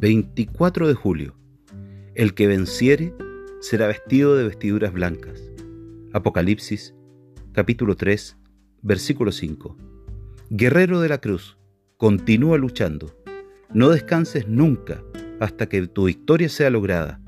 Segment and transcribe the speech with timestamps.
[0.00, 1.34] 24 de julio.
[2.14, 3.12] El que venciere
[3.60, 5.42] será vestido de vestiduras blancas.
[6.12, 6.94] Apocalipsis,
[7.50, 8.36] capítulo 3,
[8.82, 9.76] versículo 5.
[10.50, 11.58] Guerrero de la cruz,
[11.96, 13.12] continúa luchando.
[13.74, 15.02] No descanses nunca
[15.40, 17.20] hasta que tu victoria sea lograda,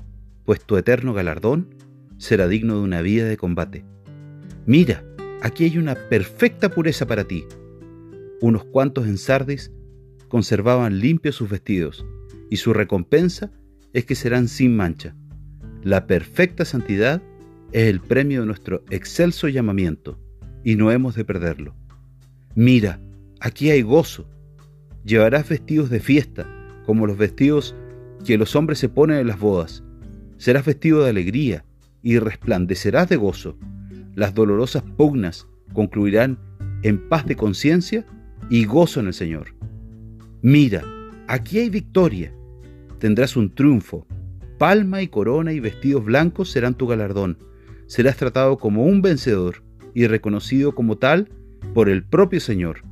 [0.45, 1.75] pues tu eterno galardón
[2.19, 3.85] será digno de una vida de combate.
[4.65, 5.05] Mira,
[5.43, 7.47] aquí hay una perfecta pureza para ti.
[8.41, 9.73] Unos cuantos en Sardis
[10.29, 12.07] conservaban limpios sus vestidos
[12.51, 13.51] y su recompensa
[13.95, 15.15] es que serán sin mancha.
[15.83, 17.23] La perfecta santidad
[17.73, 20.19] es el premio de nuestro excelso llamamiento
[20.65, 21.75] y no hemos de perderlo.
[22.55, 23.01] Mira,
[23.41, 24.29] aquí hay gozo.
[25.05, 26.47] Llevarás vestidos de fiesta,
[26.85, 27.75] como los vestidos
[28.27, 29.83] que los hombres se ponen en las bodas.
[30.37, 31.65] Serás vestido de alegría
[32.03, 33.57] y resplandecerás de gozo.
[34.15, 36.39] Las dolorosas pugnas concluirán
[36.83, 38.05] en paz de conciencia
[38.51, 39.55] y gozo en el Señor.
[40.43, 40.83] Mira,
[41.29, 42.35] aquí hay victoria
[43.01, 44.07] tendrás un triunfo.
[44.59, 47.39] Palma y corona y vestidos blancos serán tu galardón.
[47.87, 51.29] Serás tratado como un vencedor y reconocido como tal
[51.75, 52.83] por el propio Señor.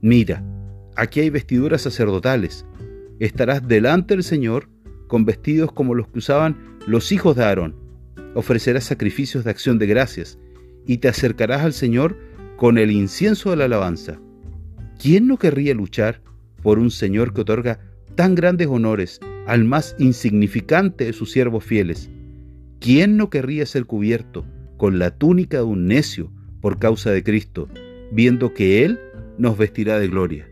[0.00, 0.42] Mira,
[0.96, 2.66] aquí hay vestiduras sacerdotales.
[3.20, 4.68] Estarás delante del Señor
[5.06, 6.56] con vestidos como los que usaban
[6.86, 7.76] los hijos de Aarón.
[8.34, 10.38] Ofrecerás sacrificios de acción de gracias
[10.86, 12.18] y te acercarás al Señor
[12.56, 14.18] con el incienso de la alabanza.
[15.00, 16.22] ¿Quién no querría luchar
[16.62, 17.80] por un Señor que otorga
[18.14, 22.10] tan grandes honores al más insignificante de sus siervos fieles.
[22.80, 24.44] ¿Quién no querría ser cubierto
[24.76, 27.68] con la túnica de un necio por causa de Cristo,
[28.12, 29.00] viendo que Él
[29.38, 30.48] nos vestirá de gloria?